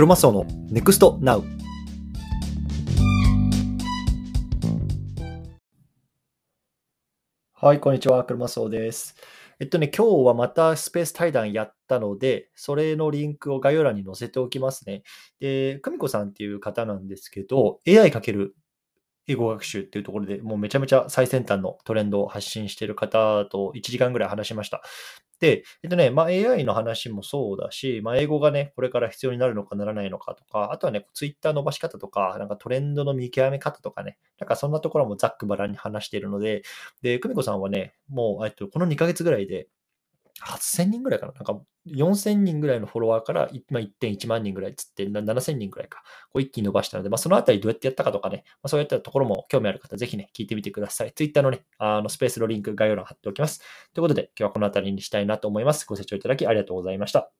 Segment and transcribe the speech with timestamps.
[0.00, 1.44] クロマスオの NEXT NOW
[7.52, 8.24] はい、こんにちは。
[8.24, 9.14] クロマスオです。
[9.58, 15.02] えっとね、今日はまたスペース対談やったので、それのリンクを概要欄に載せておきますね。
[15.38, 18.56] で、久美子さんっていう方なんですけど、AI かける
[19.26, 24.82] 英語学習っていうところでもうめちゃめちゃ最先端のトレンドを発信している方と1時間ぐらい話しました。
[25.40, 36.62] で、えっとね、まあ、AI の話もそうだし、まあ、英語がね、これから必要になるのかならないのかとか、あとはね、ツイッター伸ばし方とか、なんかトレンドの見極め方とかね、なんかそんなところもざっくばらんに話しているので、
[37.02, 39.68] で、久美子さんはね、もう、えっと、この2ヶ月ぐらいで、
[40.42, 51.12] 8000人ぐらいかななんか4000人ぐらいのフォロワーから、1.1万人ぐらいつって、7000人ぐらいか、こう一気に伸ばしたので、まあ、そのあたりどうやってやったかとかね、まあ、そういったところも興味ある方、ぜひね、聞いてみてください。
[51.12, 53.60] Twitter のね、あのスペースのリンク概要欄貼っておきます。
[53.94, 55.86] ということで、今日はこのあたりにしたいなと思います。
[55.86, 57.39] ご清聴いただきありがとうございました。